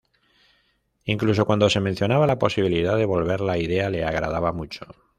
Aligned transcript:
Incluso 1.05 1.45
cuando 1.45 1.69
se 1.69 1.79
mencionaba 1.79 2.25
la 2.25 2.39
posibilidad 2.39 2.97
de 2.97 3.05
volver 3.05 3.39
la 3.41 3.59
idea 3.59 3.91
le 3.91 4.03
agradaba 4.03 4.51
mucho. 4.51 4.87